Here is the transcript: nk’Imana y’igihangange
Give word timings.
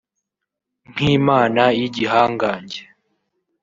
nk’Imana 0.91 1.63
y’igihangange 1.79 2.81